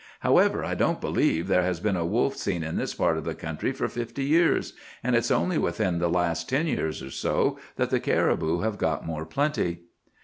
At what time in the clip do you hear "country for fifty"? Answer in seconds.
3.35-4.23